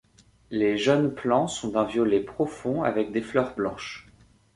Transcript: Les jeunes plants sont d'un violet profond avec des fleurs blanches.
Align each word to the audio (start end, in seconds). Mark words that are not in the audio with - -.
Les 0.49 0.79
jeunes 0.79 1.13
plants 1.13 1.47
sont 1.47 1.69
d'un 1.69 1.83
violet 1.83 2.21
profond 2.21 2.81
avec 2.81 3.11
des 3.11 3.21
fleurs 3.21 3.53
blanches. 3.53 4.09